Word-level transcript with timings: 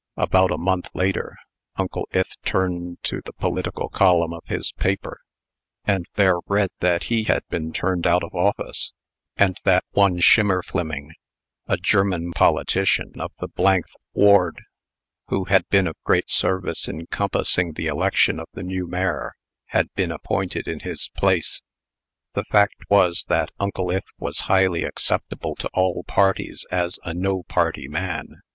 About 0.17 0.49
a 0.49 0.57
month 0.57 0.89
later, 0.95 1.37
Uncle 1.75 2.07
Ith 2.11 2.33
turned 2.43 2.97
to 3.03 3.21
the 3.23 3.33
political 3.33 3.87
column 3.87 4.33
of 4.33 4.47
his 4.47 4.71
paper, 4.71 5.21
and 5.85 6.07
there 6.15 6.37
read 6.47 6.71
that 6.79 7.03
he 7.03 7.25
had 7.25 7.47
been 7.49 7.71
turned 7.71 8.07
out 8.07 8.23
of 8.23 8.33
office, 8.33 8.93
and 9.37 9.57
that 9.63 9.85
one 9.91 10.17
Schimmerfliming 10.17 11.11
a 11.67 11.77
German 11.77 12.31
politician 12.31 13.11
of 13.21 13.31
the 13.37 13.47
th 13.55 13.83
Ward, 14.15 14.61
who 15.27 15.43
had 15.43 15.69
been 15.69 15.85
of 15.85 16.01
great 16.03 16.31
service 16.31 16.87
in 16.87 17.05
compassing 17.05 17.73
the 17.73 17.85
election 17.85 18.39
of 18.39 18.47
the 18.53 18.63
new 18.63 18.87
mayor 18.87 19.33
had 19.67 19.93
been 19.93 20.11
appointed 20.11 20.67
in 20.67 20.79
his 20.79 21.11
place. 21.15 21.61
The 22.33 22.45
fact 22.45 22.89
was, 22.89 23.25
that 23.27 23.51
Uncle 23.59 23.91
Ith 23.91 24.09
was 24.17 24.39
highly 24.49 24.81
acceptable 24.83 25.53
to 25.57 25.69
all 25.75 26.03
parties 26.07 26.65
as 26.71 26.97
a 27.03 27.13
no 27.13 27.43
party 27.43 27.87
man. 27.87 28.41